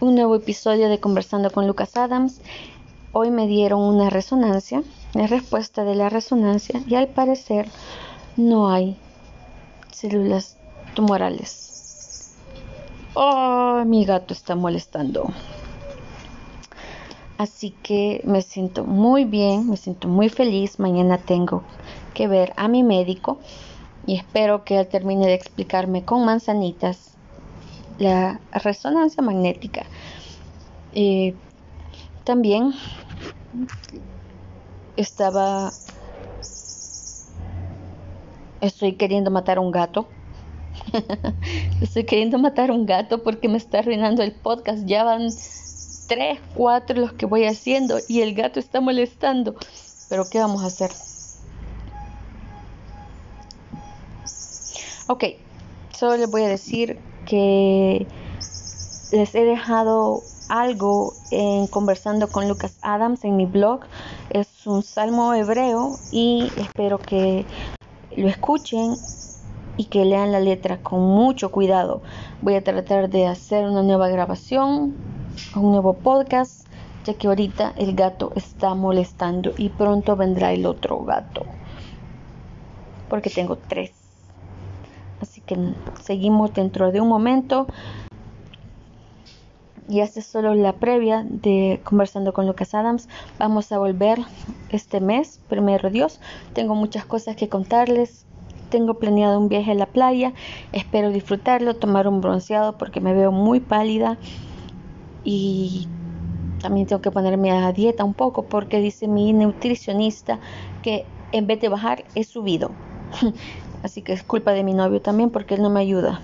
un 0.00 0.14
nuevo 0.14 0.34
episodio 0.34 0.88
de 0.88 0.98
Conversando 0.98 1.50
con 1.50 1.66
Lucas 1.66 1.94
Adams. 1.98 2.40
Hoy 3.12 3.30
me 3.30 3.46
dieron 3.46 3.82
una 3.82 4.08
resonancia, 4.08 4.82
la 5.12 5.26
respuesta 5.26 5.84
de 5.84 5.94
la 5.94 6.08
resonancia 6.08 6.80
y 6.86 6.94
al 6.94 7.08
parecer 7.08 7.68
no 8.38 8.70
hay 8.70 8.96
células 9.92 10.56
tumorales. 10.94 12.34
Oh, 13.12 13.82
mi 13.84 14.06
gato 14.06 14.32
está 14.32 14.56
molestando. 14.56 15.30
Así 17.36 17.74
que 17.82 18.22
me 18.24 18.40
siento 18.40 18.84
muy 18.84 19.26
bien, 19.26 19.68
me 19.68 19.76
siento 19.76 20.08
muy 20.08 20.30
feliz. 20.30 20.78
Mañana 20.78 21.18
tengo 21.18 21.62
que 22.14 22.26
ver 22.26 22.54
a 22.56 22.68
mi 22.68 22.82
médico 22.82 23.38
y 24.06 24.16
espero 24.16 24.64
que 24.64 24.78
él 24.78 24.88
termine 24.88 25.26
de 25.26 25.34
explicarme 25.34 26.06
con 26.06 26.24
manzanitas 26.24 27.10
la 28.00 28.40
resonancia 28.52 29.22
magnética. 29.22 29.86
También 32.24 32.74
estaba 34.96 35.72
estoy 38.60 38.92
queriendo 38.94 39.30
matar 39.30 39.58
a 39.58 39.60
un 39.60 39.70
gato. 39.70 40.08
estoy 41.80 42.04
queriendo 42.04 42.38
matar 42.38 42.70
a 42.70 42.74
un 42.74 42.86
gato 42.86 43.22
porque 43.22 43.48
me 43.48 43.56
está 43.58 43.78
arruinando 43.80 44.22
el 44.22 44.32
podcast. 44.32 44.84
Ya 44.86 45.04
van 45.04 45.34
tres, 46.06 46.40
cuatro 46.54 47.00
los 47.00 47.12
que 47.12 47.26
voy 47.26 47.44
haciendo 47.44 48.00
y 48.08 48.20
el 48.22 48.34
gato 48.34 48.60
está 48.60 48.80
molestando. 48.80 49.56
Pero 50.08 50.28
¿qué 50.28 50.38
vamos 50.38 50.62
a 50.62 50.66
hacer? 50.66 50.90
Ok, 55.06 55.24
solo 56.00 56.16
les 56.16 56.30
voy 56.30 56.44
a 56.44 56.48
decir 56.48 56.98
que 57.26 58.06
les 59.12 59.34
he 59.34 59.44
dejado 59.44 60.22
algo 60.48 61.14
en 61.30 61.66
conversando 61.66 62.28
con 62.28 62.48
Lucas 62.48 62.78
Adams 62.80 63.22
en 63.24 63.36
mi 63.36 63.44
blog. 63.44 63.80
Es 64.30 64.66
un 64.66 64.82
salmo 64.82 65.34
hebreo 65.34 65.98
y 66.10 66.50
espero 66.56 66.98
que 66.98 67.44
lo 68.16 68.28
escuchen 68.28 68.96
y 69.76 69.84
que 69.84 70.06
lean 70.06 70.32
la 70.32 70.40
letra 70.40 70.78
con 70.78 71.02
mucho 71.02 71.50
cuidado. 71.50 72.00
Voy 72.40 72.54
a 72.54 72.64
tratar 72.64 73.10
de 73.10 73.26
hacer 73.26 73.66
una 73.66 73.82
nueva 73.82 74.08
grabación, 74.08 74.96
un 75.54 75.70
nuevo 75.70 75.92
podcast, 75.92 76.66
ya 77.04 77.12
que 77.12 77.26
ahorita 77.26 77.74
el 77.76 77.94
gato 77.94 78.32
está 78.36 78.74
molestando 78.74 79.52
y 79.58 79.68
pronto 79.68 80.16
vendrá 80.16 80.50
el 80.54 80.64
otro 80.64 81.04
gato. 81.04 81.44
Porque 83.10 83.28
tengo 83.28 83.56
tres. 83.56 83.99
Que 85.50 85.58
seguimos 86.00 86.54
dentro 86.54 86.92
de 86.92 87.00
un 87.00 87.08
momento. 87.08 87.66
Y 89.88 89.98
esta 89.98 90.20
es 90.20 90.26
solo 90.26 90.54
la 90.54 90.74
previa 90.74 91.26
de 91.28 91.80
conversando 91.82 92.32
con 92.32 92.46
Lucas 92.46 92.72
Adams. 92.72 93.08
Vamos 93.36 93.72
a 93.72 93.78
volver 93.78 94.20
este 94.68 95.00
mes, 95.00 95.40
primero 95.48 95.90
Dios. 95.90 96.20
Tengo 96.52 96.76
muchas 96.76 97.04
cosas 97.04 97.34
que 97.34 97.48
contarles. 97.48 98.26
Tengo 98.68 98.94
planeado 98.94 99.40
un 99.40 99.48
viaje 99.48 99.72
a 99.72 99.74
la 99.74 99.86
playa. 99.86 100.34
Espero 100.70 101.10
disfrutarlo, 101.10 101.74
tomar 101.74 102.06
un 102.06 102.20
bronceado 102.20 102.78
porque 102.78 103.00
me 103.00 103.12
veo 103.12 103.32
muy 103.32 103.58
pálida. 103.58 104.18
Y 105.24 105.88
también 106.62 106.86
tengo 106.86 107.02
que 107.02 107.10
ponerme 107.10 107.50
a 107.50 107.72
dieta 107.72 108.04
un 108.04 108.14
poco 108.14 108.44
porque 108.44 108.80
dice 108.80 109.08
mi 109.08 109.32
nutricionista 109.32 110.38
que 110.82 111.04
en 111.32 111.48
vez 111.48 111.60
de 111.60 111.68
bajar 111.68 112.04
he 112.14 112.22
subido. 112.22 112.70
Así 113.82 114.02
que 114.02 114.12
es 114.12 114.22
culpa 114.22 114.52
de 114.52 114.64
mi 114.64 114.74
novio 114.74 115.00
también 115.00 115.30
porque 115.30 115.54
él 115.54 115.62
no 115.62 115.70
me 115.70 115.80
ayuda. 115.80 116.20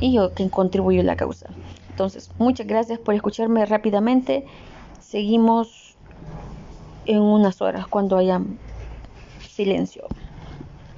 Y 0.00 0.14
yo 0.14 0.34
que 0.34 0.48
contribuyo 0.50 1.00
a 1.00 1.04
la 1.04 1.16
causa. 1.16 1.48
Entonces, 1.88 2.30
muchas 2.38 2.66
gracias 2.66 2.98
por 2.98 3.14
escucharme 3.14 3.64
rápidamente. 3.66 4.46
Seguimos 5.00 5.96
en 7.06 7.20
unas 7.20 7.60
horas 7.62 7.88
cuando 7.88 8.16
haya 8.16 8.40
silencio. 9.40 10.06